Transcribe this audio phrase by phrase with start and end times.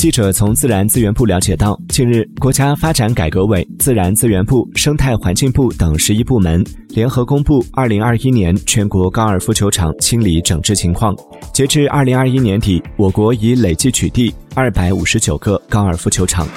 [0.00, 11.14] 记者从自然资源部了解到近日国家发展改革委自然资源部生态环境部等十一部门联合公布二零二一年全国高尔夫球场清理整治情况。
[11.52, 16.48] 截至二零二一年底我国已累计取缔二百五十九个高尔夫球场。